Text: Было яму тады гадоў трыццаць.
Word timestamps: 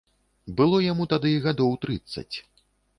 Было 0.61 0.79
яму 0.85 1.07
тады 1.13 1.35
гадоў 1.47 1.79
трыццаць. 1.87 2.31